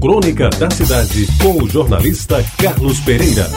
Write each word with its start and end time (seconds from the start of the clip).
Crônica 0.00 0.48
da 0.50 0.70
Cidade, 0.70 1.26
com 1.42 1.60
o 1.60 1.68
jornalista 1.68 2.36
Carlos 2.62 3.00
Pereira. 3.00 3.48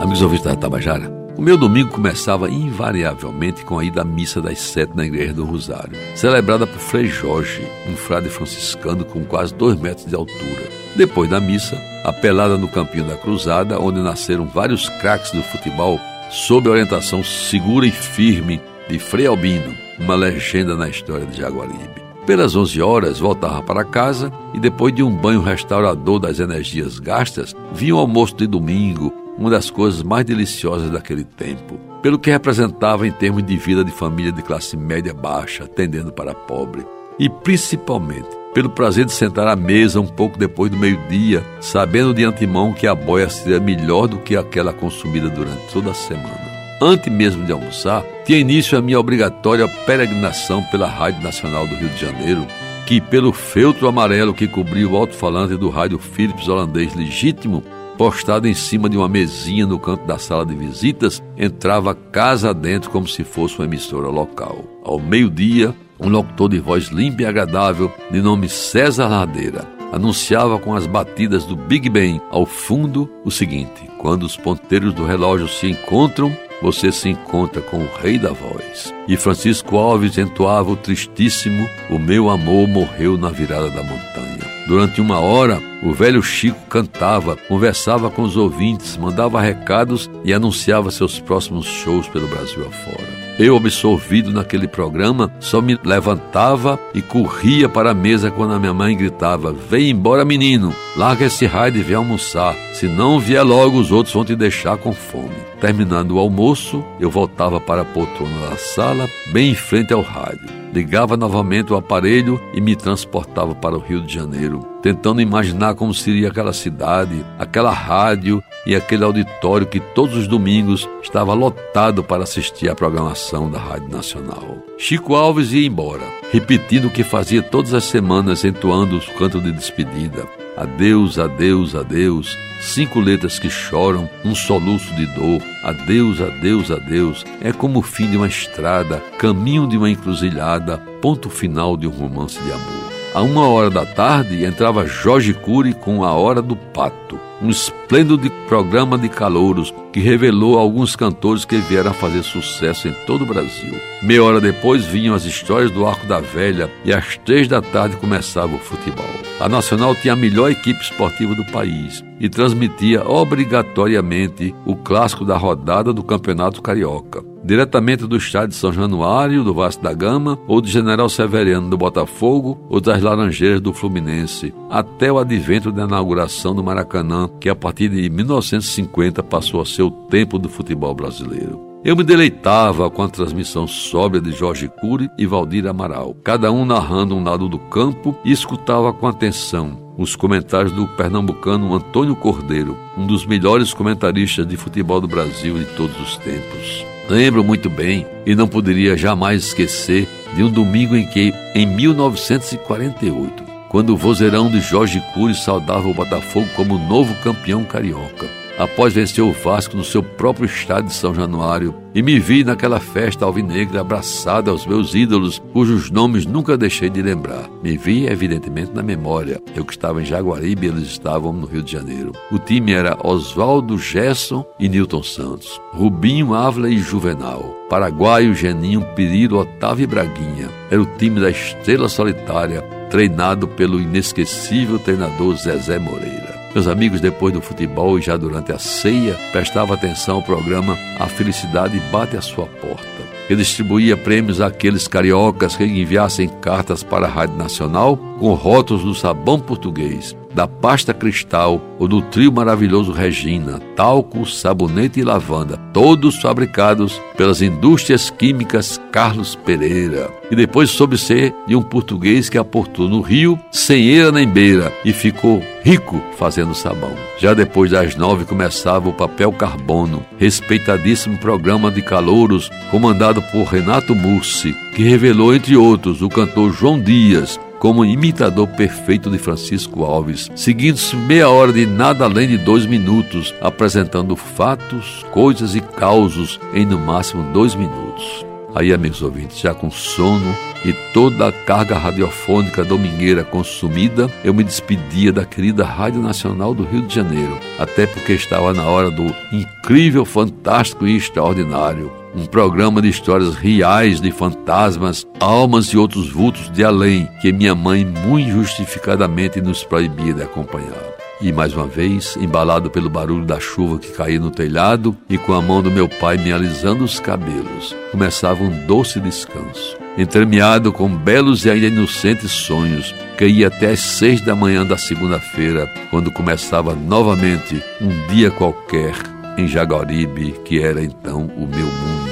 Amigos 0.00 0.22
ouvintes 0.22 0.44
da 0.44 0.54
Tabajara, 0.54 1.10
o 1.36 1.42
meu 1.42 1.56
domingo 1.56 1.90
começava 1.90 2.48
invariavelmente 2.48 3.64
com 3.64 3.76
a 3.76 3.84
ida 3.84 4.02
à 4.02 4.04
missa 4.04 4.40
das 4.40 4.60
sete 4.60 4.96
na 4.96 5.04
Igreja 5.04 5.32
do 5.32 5.44
Rosário, 5.44 5.98
celebrada 6.14 6.68
por 6.68 6.78
Frei 6.78 7.08
Jorge, 7.08 7.66
um 7.90 7.96
frade 7.96 8.28
franciscano 8.28 9.04
com 9.04 9.24
quase 9.24 9.52
dois 9.52 9.76
metros 9.76 10.06
de 10.06 10.14
altura. 10.14 10.68
Depois 10.94 11.28
da 11.28 11.40
missa, 11.40 11.76
a 12.04 12.12
pelada 12.12 12.56
no 12.56 12.68
Campinho 12.68 13.08
da 13.08 13.16
Cruzada, 13.16 13.80
onde 13.80 13.98
nasceram 14.00 14.46
vários 14.46 14.88
craques 15.00 15.32
do 15.32 15.42
futebol, 15.42 15.98
sob 16.30 16.68
orientação 16.68 17.24
segura 17.24 17.86
e 17.86 17.90
firme 17.90 18.60
de 18.88 19.00
Frei 19.00 19.26
Albino, 19.26 19.74
uma 19.98 20.14
legenda 20.14 20.76
na 20.76 20.88
história 20.88 21.26
de 21.26 21.38
Jaguaribe. 21.38 22.07
Pelas 22.28 22.54
11 22.54 22.82
horas, 22.82 23.18
voltava 23.18 23.62
para 23.62 23.82
casa 23.82 24.30
e, 24.52 24.60
depois 24.60 24.94
de 24.94 25.02
um 25.02 25.10
banho 25.10 25.40
restaurador 25.40 26.18
das 26.18 26.38
energias 26.38 26.98
gastas, 26.98 27.56
vinha 27.72 27.96
o 27.96 27.98
almoço 27.98 28.36
de 28.36 28.46
domingo, 28.46 29.10
uma 29.38 29.48
das 29.48 29.70
coisas 29.70 30.02
mais 30.02 30.26
deliciosas 30.26 30.90
daquele 30.90 31.24
tempo, 31.24 31.80
pelo 32.02 32.18
que 32.18 32.30
representava 32.30 33.08
em 33.08 33.10
termos 33.10 33.42
de 33.46 33.56
vida 33.56 33.82
de 33.82 33.90
família 33.90 34.30
de 34.30 34.42
classe 34.42 34.76
média 34.76 35.14
baixa, 35.14 35.66
tendendo 35.66 36.12
para 36.12 36.34
pobre, 36.34 36.84
e 37.18 37.30
principalmente 37.30 38.28
pelo 38.52 38.68
prazer 38.68 39.06
de 39.06 39.12
sentar 39.12 39.48
à 39.48 39.56
mesa 39.56 39.98
um 39.98 40.06
pouco 40.06 40.38
depois 40.38 40.70
do 40.70 40.76
meio-dia, 40.76 41.42
sabendo 41.62 42.12
de 42.12 42.24
antemão 42.24 42.74
que 42.74 42.86
a 42.86 42.94
boia 42.94 43.30
seria 43.30 43.58
melhor 43.58 44.06
do 44.06 44.18
que 44.18 44.36
aquela 44.36 44.74
consumida 44.74 45.30
durante 45.30 45.72
toda 45.72 45.92
a 45.92 45.94
semana. 45.94 46.47
Antes 46.80 47.12
mesmo 47.12 47.44
de 47.44 47.52
almoçar, 47.52 48.04
tinha 48.24 48.38
início 48.38 48.78
a 48.78 48.82
minha 48.82 49.00
obrigatória 49.00 49.66
peregrinação 49.84 50.62
pela 50.70 50.86
Rádio 50.86 51.22
Nacional 51.22 51.66
do 51.66 51.74
Rio 51.74 51.88
de 51.88 52.00
Janeiro, 52.00 52.46
que, 52.86 53.00
pelo 53.00 53.32
feltro 53.32 53.88
amarelo 53.88 54.32
que 54.32 54.46
cobria 54.46 54.88
o 54.88 54.96
alto-falante 54.96 55.56
do 55.56 55.68
rádio 55.68 55.98
Philips 55.98 56.46
holandês 56.46 56.94
legítimo, 56.94 57.64
postado 57.98 58.46
em 58.46 58.54
cima 58.54 58.88
de 58.88 58.96
uma 58.96 59.08
mesinha 59.08 59.66
no 59.66 59.76
canto 59.76 60.06
da 60.06 60.18
sala 60.18 60.46
de 60.46 60.54
visitas, 60.54 61.20
entrava 61.36 61.96
casa 61.96 62.54
dentro 62.54 62.90
como 62.90 63.08
se 63.08 63.24
fosse 63.24 63.58
uma 63.58 63.64
emissora 63.64 64.06
local. 64.06 64.64
Ao 64.84 65.00
meio-dia, 65.00 65.74
um 65.98 66.08
locutor 66.08 66.48
de 66.48 66.60
voz 66.60 66.88
limpa 66.88 67.22
e 67.22 67.26
agradável, 67.26 67.92
de 68.08 68.22
nome 68.22 68.48
César 68.48 69.08
Ladeira, 69.08 69.66
anunciava 69.92 70.60
com 70.60 70.76
as 70.76 70.86
batidas 70.86 71.44
do 71.44 71.56
Big 71.56 71.90
Ben 71.90 72.20
ao 72.30 72.46
fundo 72.46 73.10
o 73.24 73.32
seguinte: 73.32 73.90
quando 73.98 74.22
os 74.22 74.36
ponteiros 74.36 74.94
do 74.94 75.04
relógio 75.04 75.48
se 75.48 75.66
encontram, 75.66 76.32
você 76.60 76.90
se 76.90 77.08
encontra 77.08 77.60
com 77.62 77.78
o 77.78 77.90
Rei 78.00 78.18
da 78.18 78.30
Voz. 78.32 78.92
E 79.06 79.16
Francisco 79.16 79.76
Alves 79.76 80.18
entoava 80.18 80.70
o 80.70 80.76
tristíssimo: 80.76 81.68
O 81.90 81.98
meu 81.98 82.28
amor 82.30 82.68
morreu 82.68 83.16
na 83.16 83.30
virada 83.30 83.70
da 83.70 83.82
montanha. 83.82 84.38
Durante 84.66 85.00
uma 85.00 85.18
hora, 85.18 85.62
o 85.82 85.92
velho 85.92 86.22
Chico 86.22 86.58
cantava, 86.68 87.36
conversava 87.36 88.10
com 88.10 88.22
os 88.22 88.36
ouvintes, 88.36 88.96
mandava 88.96 89.40
recados 89.40 90.10
e 90.24 90.32
anunciava 90.32 90.90
seus 90.90 91.20
próximos 91.20 91.66
shows 91.66 92.08
pelo 92.08 92.26
Brasil 92.26 92.66
afora. 92.66 93.28
Eu, 93.38 93.56
absorvido 93.56 94.32
naquele 94.32 94.66
programa, 94.66 95.32
só 95.38 95.62
me 95.62 95.78
levantava 95.84 96.76
e 96.92 97.00
corria 97.00 97.68
para 97.68 97.92
a 97.92 97.94
mesa 97.94 98.32
quando 98.32 98.52
a 98.52 98.58
minha 98.58 98.74
mãe 98.74 98.96
gritava: 98.96 99.52
Vem 99.52 99.90
embora, 99.90 100.24
menino, 100.24 100.74
larga 100.96 101.26
esse 101.26 101.46
raio 101.46 101.76
e 101.76 101.82
vem 101.82 101.94
almoçar. 101.94 102.56
Se 102.74 102.88
não 102.88 103.20
vier 103.20 103.44
logo, 103.44 103.78
os 103.78 103.92
outros 103.92 104.12
vão 104.12 104.24
te 104.24 104.34
deixar 104.34 104.76
com 104.76 104.92
fome. 104.92 105.30
Terminando 105.60 106.12
o 106.12 106.18
almoço, 106.18 106.84
eu 106.98 107.10
voltava 107.10 107.60
para 107.60 107.82
a 107.82 107.84
poltrona 107.84 108.48
da 108.48 108.56
sala, 108.56 109.08
bem 109.32 109.50
em 109.50 109.54
frente 109.54 109.92
ao 109.92 110.02
rádio 110.02 110.58
ligava 110.72 111.16
novamente 111.16 111.72
o 111.72 111.76
aparelho 111.76 112.40
e 112.52 112.60
me 112.60 112.76
transportava 112.76 113.54
para 113.54 113.76
o 113.76 113.80
Rio 113.80 114.02
de 114.02 114.14
Janeiro, 114.14 114.60
tentando 114.82 115.20
imaginar 115.20 115.74
como 115.74 115.92
seria 115.92 116.28
aquela 116.28 116.52
cidade, 116.52 117.24
aquela 117.38 117.72
rádio 117.72 118.42
e 118.66 118.74
aquele 118.74 119.04
auditório 119.04 119.66
que 119.66 119.80
todos 119.80 120.16
os 120.16 120.28
domingos 120.28 120.88
estava 121.02 121.34
lotado 121.34 122.02
para 122.04 122.22
assistir 122.22 122.68
à 122.68 122.74
programação 122.74 123.50
da 123.50 123.58
Rádio 123.58 123.88
Nacional. 123.88 124.58
Chico 124.76 125.14
Alves 125.14 125.52
ia 125.52 125.66
embora, 125.66 126.04
repetindo 126.32 126.86
o 126.86 126.90
que 126.90 127.02
fazia 127.02 127.42
todas 127.42 127.74
as 127.74 127.84
semanas, 127.84 128.44
entoando 128.44 128.96
os 128.96 129.06
cantos 129.06 129.42
de 129.42 129.52
despedida. 129.52 130.26
Adeus, 130.56 131.18
adeus, 131.18 131.74
adeus. 131.74 132.36
Cinco 132.60 132.98
letras 132.98 133.38
que 133.38 133.48
choram, 133.48 134.10
um 134.24 134.34
soluço 134.34 134.92
de 134.96 135.06
dor. 135.06 135.40
Adeus, 135.62 136.20
adeus, 136.20 136.70
adeus. 136.70 137.24
É 137.40 137.52
como 137.52 137.78
o 137.78 137.82
fim 137.82 138.10
de 138.10 138.16
uma 138.16 138.26
estrada, 138.26 138.98
caminho 139.18 139.68
de 139.68 139.76
uma 139.76 139.88
encruzilhada, 139.88 140.78
ponto 141.00 141.30
final 141.30 141.76
de 141.76 141.86
um 141.86 141.90
romance 141.90 142.40
de 142.42 142.50
amor. 142.50 142.97
A 143.18 143.22
uma 143.22 143.48
hora 143.48 143.68
da 143.68 143.84
tarde 143.84 144.44
entrava 144.44 144.86
Jorge 144.86 145.34
Cury 145.34 145.74
com 145.74 146.04
A 146.04 146.12
Hora 146.12 146.40
do 146.40 146.54
Pato 146.54 147.18
um 147.40 147.50
esplêndido 147.50 148.30
programa 148.48 148.98
de 148.98 149.08
calouros 149.08 149.72
que 149.92 150.00
revelou 150.00 150.58
alguns 150.58 150.96
cantores 150.96 151.44
que 151.44 151.56
vieram 151.56 151.90
a 151.90 151.94
fazer 151.94 152.22
sucesso 152.22 152.88
em 152.88 152.92
todo 153.06 153.22
o 153.22 153.26
Brasil. 153.26 153.74
Meia 154.02 154.22
hora 154.22 154.40
depois 154.40 154.84
vinham 154.84 155.14
as 155.14 155.24
histórias 155.24 155.70
do 155.70 155.86
Arco 155.86 156.06
da 156.06 156.20
Velha 156.20 156.70
e 156.84 156.92
às 156.92 157.16
três 157.18 157.48
da 157.48 157.60
tarde 157.60 157.96
começava 157.96 158.54
o 158.54 158.58
futebol. 158.58 159.04
A 159.40 159.48
Nacional 159.48 159.94
tinha 159.94 160.14
a 160.14 160.16
melhor 160.16 160.50
equipe 160.50 160.80
esportiva 160.80 161.34
do 161.34 161.44
país 161.46 162.04
e 162.20 162.28
transmitia 162.28 163.08
obrigatoriamente 163.08 164.54
o 164.64 164.74
clássico 164.74 165.24
da 165.24 165.36
rodada 165.36 165.92
do 165.92 166.02
Campeonato 166.02 166.60
Carioca 166.60 167.27
diretamente 167.48 168.06
do 168.06 168.18
estádio 168.18 168.48
de 168.48 168.56
São 168.56 168.70
Januário, 168.70 169.42
do 169.42 169.54
Vasco 169.54 169.82
da 169.82 169.94
Gama, 169.94 170.38
ou 170.46 170.60
do 170.60 170.68
General 170.68 171.08
Severiano 171.08 171.70
do 171.70 171.78
Botafogo, 171.78 172.60
ou 172.68 172.78
das 172.78 173.02
Laranjeiras 173.02 173.58
do 173.58 173.72
Fluminense, 173.72 174.52
até 174.68 175.10
o 175.10 175.16
advento 175.16 175.72
da 175.72 175.84
inauguração 175.84 176.54
do 176.54 176.62
Maracanã, 176.62 177.26
que 177.40 177.48
a 177.48 177.56
partir 177.56 177.88
de 177.88 178.10
1950 178.10 179.22
passou 179.22 179.62
a 179.62 179.64
ser 179.64 179.80
o 179.80 179.90
templo 179.90 180.38
do 180.38 180.50
futebol 180.50 180.94
brasileiro. 180.94 181.58
Eu 181.82 181.96
me 181.96 182.04
deleitava 182.04 182.90
com 182.90 183.02
a 183.02 183.08
transmissão 183.08 183.66
sóbria 183.66 184.20
de 184.20 184.30
Jorge 184.32 184.68
Cury 184.68 185.08
e 185.16 185.24
Valdir 185.24 185.66
Amaral, 185.66 186.14
cada 186.22 186.52
um 186.52 186.66
narrando 186.66 187.16
um 187.16 187.24
lado 187.24 187.48
do 187.48 187.58
campo 187.58 188.14
e 188.26 188.30
escutava 188.30 188.92
com 188.92 189.06
atenção 189.06 189.88
os 189.96 190.14
comentários 190.14 190.70
do 190.70 190.86
pernambucano 190.86 191.74
Antônio 191.74 192.14
Cordeiro, 192.14 192.76
um 192.96 193.06
dos 193.06 193.24
melhores 193.24 193.72
comentaristas 193.72 194.46
de 194.46 194.56
futebol 194.56 195.00
do 195.00 195.08
Brasil 195.08 195.58
de 195.58 195.64
todos 195.74 195.98
os 195.98 196.16
tempos. 196.18 196.97
Lembro 197.08 197.42
muito 197.42 197.70
bem 197.70 198.06
e 198.26 198.34
não 198.34 198.46
poderia 198.46 198.94
jamais 198.94 199.44
esquecer 199.44 200.06
de 200.34 200.42
um 200.42 200.50
domingo 200.50 200.94
em 200.94 201.06
que, 201.06 201.32
em 201.54 201.66
1948, 201.66 203.44
quando 203.70 203.94
o 203.94 203.96
vozeirão 203.96 204.50
de 204.50 204.60
Jorge 204.60 205.02
Cury 205.14 205.34
saudava 205.34 205.88
o 205.88 205.94
Botafogo 205.94 206.46
como 206.54 206.78
novo 206.78 207.14
campeão 207.22 207.64
carioca, 207.64 208.26
após 208.58 208.92
vencer 208.92 209.22
o 209.22 209.32
Vasco 209.32 209.76
no 209.76 209.84
seu 209.84 210.02
próprio 210.02 210.46
estádio 210.46 210.88
de 210.88 210.94
São 210.94 211.14
Januário, 211.14 211.74
e 211.94 212.02
me 212.02 212.18
vi 212.18 212.44
naquela 212.44 212.80
festa 212.80 213.24
alvinegra 213.24 213.80
abraçada 213.80 214.50
aos 214.50 214.66
meus 214.66 214.94
ídolos, 214.94 215.40
cujos 215.52 215.90
nomes 215.90 216.26
nunca 216.26 216.56
deixei 216.56 216.90
de 216.90 217.00
lembrar. 217.00 217.48
Me 217.62 217.76
vi, 217.76 218.06
evidentemente, 218.06 218.72
na 218.72 218.82
memória. 218.82 219.40
Eu 219.54 219.64
que 219.64 219.72
estava 219.72 220.02
em 220.02 220.04
Jaguaribe 220.04 220.66
e 220.66 220.70
eles 220.70 220.84
estavam 220.84 221.32
no 221.32 221.46
Rio 221.46 221.62
de 221.62 221.72
Janeiro. 221.72 222.12
O 222.30 222.38
time 222.38 222.72
era 222.72 222.98
Oswaldo 223.02 223.78
Gerson 223.78 224.44
e 224.58 224.68
Newton 224.68 225.02
Santos, 225.02 225.60
Rubinho, 225.72 226.34
Ávila 226.34 226.68
e 226.68 226.78
Juvenal, 226.78 227.42
Paraguaio, 227.68 228.34
Geninho, 228.34 228.84
Pirilo, 228.94 229.38
Otávio 229.40 229.84
e 229.84 229.86
Braguinha. 229.86 230.48
Era 230.70 230.82
o 230.82 230.86
time 230.98 231.20
da 231.20 231.30
estrela 231.30 231.88
solitária, 231.88 232.62
treinado 232.90 233.46
pelo 233.48 233.80
inesquecível 233.80 234.78
treinador 234.78 235.36
Zezé 235.36 235.78
Moreira. 235.78 236.37
Meus 236.58 236.66
amigos, 236.66 237.00
depois 237.00 237.32
do 237.32 237.40
futebol 237.40 237.96
e 237.96 238.02
já 238.02 238.16
durante 238.16 238.50
a 238.50 238.58
ceia, 238.58 239.14
prestava 239.30 239.74
atenção 239.74 240.16
ao 240.16 240.22
programa 240.24 240.76
A 240.98 241.06
Felicidade 241.06 241.78
Bate 241.92 242.16
à 242.16 242.20
Sua 242.20 242.46
Porta. 242.46 242.84
Ele 243.30 243.44
distribuía 243.44 243.96
prêmios 243.96 244.40
àqueles 244.40 244.88
cariocas 244.88 245.54
que 245.54 245.62
enviassem 245.62 246.28
cartas 246.28 246.82
para 246.82 247.06
a 247.06 247.08
Rádio 247.08 247.36
Nacional 247.36 247.96
com 248.18 248.34
rótulos 248.34 248.82
do 248.82 248.92
sabão 248.92 249.38
português, 249.38 250.16
da 250.34 250.46
pasta 250.46 250.92
cristal 250.92 251.60
ou 251.78 251.88
do 251.88 252.02
trio 252.02 252.32
maravilhoso 252.32 252.92
Regina, 252.92 253.58
talco, 253.74 254.26
sabonete 254.26 255.00
e 255.00 255.04
lavanda, 255.04 255.56
todos 255.72 256.20
fabricados 256.20 257.00
pelas 257.16 257.42
indústrias 257.42 258.10
químicas 258.10 258.80
Carlos 258.92 259.34
Pereira. 259.34 260.10
E 260.30 260.36
depois 260.36 260.70
soube 260.70 260.98
ser 260.98 261.34
de 261.46 261.56
um 261.56 261.62
português 261.62 262.28
que 262.28 262.38
aportou 262.38 262.88
no 262.88 263.00
Rio 263.00 263.38
sem 263.50 263.86
eira 263.88 264.12
nem 264.12 264.28
beira 264.28 264.72
e 264.84 264.92
ficou 264.92 265.42
rico 265.62 266.02
fazendo 266.16 266.54
sabão. 266.54 266.92
Já 267.18 267.34
depois 267.34 267.70
das 267.70 267.96
nove 267.96 268.24
começava 268.24 268.88
o 268.88 268.92
Papel 268.92 269.32
Carbono, 269.32 270.04
respeitadíssimo 270.18 271.18
programa 271.18 271.70
de 271.70 271.82
calouros 271.82 272.50
comandado 272.70 273.22
por 273.32 273.44
Renato 273.44 273.94
Mussi, 273.94 274.54
que 274.74 274.82
revelou, 274.82 275.34
entre 275.34 275.56
outros, 275.56 276.02
o 276.02 276.08
cantor 276.08 276.52
João 276.52 276.80
Dias, 276.80 277.38
como 277.58 277.84
imitador 277.84 278.48
perfeito 278.48 279.10
de 279.10 279.18
Francisco 279.18 279.84
Alves, 279.84 280.30
seguindo-se 280.34 280.96
meia 280.96 281.28
hora 281.28 281.52
de 281.52 281.66
nada 281.66 282.04
além 282.04 282.28
de 282.28 282.38
dois 282.38 282.66
minutos, 282.66 283.34
apresentando 283.40 284.16
fatos, 284.16 285.04
coisas 285.10 285.54
e 285.54 285.60
causos 285.60 286.40
em 286.54 286.64
no 286.64 286.78
máximo 286.78 287.32
dois 287.32 287.54
minutos. 287.54 288.24
Aí, 288.58 288.72
amigos 288.72 289.02
ouvintes, 289.02 289.38
já 289.38 289.54
com 289.54 289.70
sono 289.70 290.34
e 290.64 290.72
toda 290.92 291.28
a 291.28 291.32
carga 291.32 291.78
radiofônica 291.78 292.64
domingueira 292.64 293.22
consumida, 293.22 294.10
eu 294.24 294.34
me 294.34 294.42
despedia 294.42 295.12
da 295.12 295.24
querida 295.24 295.64
Rádio 295.64 296.02
Nacional 296.02 296.52
do 296.52 296.64
Rio 296.64 296.82
de 296.82 296.92
Janeiro, 296.92 297.38
até 297.56 297.86
porque 297.86 298.14
estava 298.14 298.52
na 298.52 298.64
hora 298.64 298.90
do 298.90 299.14
incrível, 299.32 300.04
fantástico 300.04 300.88
e 300.88 300.96
extraordinário. 300.96 301.92
Um 302.12 302.26
programa 302.26 302.82
de 302.82 302.88
histórias 302.88 303.36
reais 303.36 304.00
de 304.00 304.10
fantasmas, 304.10 305.06
almas 305.20 305.66
e 305.66 305.76
outros 305.76 306.10
vultos 306.10 306.50
de 306.50 306.64
além 306.64 307.08
que 307.22 307.32
minha 307.32 307.54
mãe 307.54 307.84
muito 307.84 308.28
justificadamente 308.28 309.40
nos 309.40 309.62
proibia 309.62 310.12
de 310.12 310.22
acompanhar. 310.22 310.97
E 311.20 311.32
mais 311.32 311.52
uma 311.52 311.66
vez, 311.66 312.16
embalado 312.16 312.70
pelo 312.70 312.88
barulho 312.88 313.24
da 313.24 313.40
chuva 313.40 313.78
que 313.78 313.90
caía 313.90 314.20
no 314.20 314.30
telhado 314.30 314.96
e 315.08 315.18
com 315.18 315.32
a 315.32 315.42
mão 315.42 315.60
do 315.60 315.70
meu 315.70 315.88
pai 315.88 316.16
me 316.16 316.32
alisando 316.32 316.84
os 316.84 317.00
cabelos, 317.00 317.74
começava 317.90 318.44
um 318.44 318.66
doce 318.66 319.00
descanso. 319.00 319.76
Entremeado 319.96 320.72
com 320.72 320.88
belos 320.88 321.44
e 321.44 321.50
ainda 321.50 321.66
inocentes 321.66 322.30
sonhos, 322.30 322.94
ia 323.20 323.48
até 323.48 323.72
às 323.72 323.80
seis 323.80 324.20
da 324.20 324.36
manhã 324.36 324.64
da 324.64 324.78
segunda-feira, 324.78 325.68
quando 325.90 326.12
começava 326.12 326.72
novamente 326.72 327.60
um 327.80 328.06
dia 328.06 328.30
qualquer 328.30 328.94
em 329.36 329.48
Jaguaribe, 329.48 330.36
que 330.44 330.62
era 330.62 330.82
então 330.82 331.22
o 331.36 331.46
meu 331.46 331.66
mundo. 331.66 332.08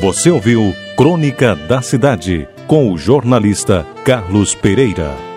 Você 0.00 0.30
ouviu 0.30 0.74
Crônica 0.96 1.54
da 1.54 1.82
Cidade, 1.82 2.48
com 2.66 2.90
o 2.90 2.96
jornalista 2.96 3.86
Carlos 4.04 4.54
Pereira. 4.54 5.27